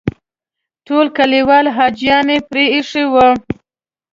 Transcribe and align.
ټول 0.87 1.05
کلیوال 1.17 1.65
حاجیان 1.77 2.27
یې 2.33 2.37
پرې 2.49 2.65
ایښي 2.75 3.03
وو. 3.11 3.27